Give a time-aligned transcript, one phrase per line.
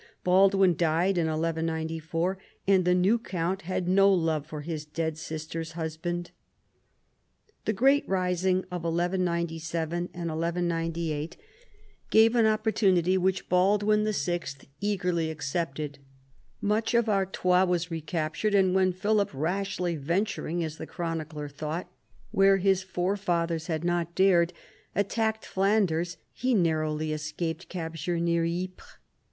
[0.23, 5.73] Baldwin died in 1194, and the new count had no love for his dead sister's
[5.73, 6.31] husband.
[7.65, 11.37] The great rising of 1197 98
[12.09, 12.59] gave an 94 PHILIP AUGUSTUS chap.
[12.59, 14.41] opportunity which Baldwin VI.
[14.79, 15.99] eagerly accepted;
[16.61, 21.87] much of Artois was recaptured, and when Philip, rashly ventur ing, as the chronicler thought,
[22.31, 24.51] where his forefathers had not dared,
[24.95, 28.97] attacked Flanders, he narrowly escaped cap ture near Ypres.